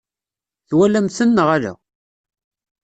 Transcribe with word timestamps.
Twalam-ten 0.69 1.29
neɣ 1.35 1.47
ala? 1.55 1.73